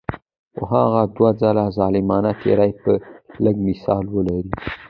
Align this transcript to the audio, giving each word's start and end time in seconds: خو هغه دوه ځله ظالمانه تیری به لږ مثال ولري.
خو 0.55 0.63
هغه 0.73 1.01
دوه 1.15 1.31
ځله 1.41 1.65
ظالمانه 1.77 2.31
تیری 2.41 2.71
به 2.81 2.91
لږ 3.43 3.55
مثال 3.67 4.05
ولري. 4.15 4.51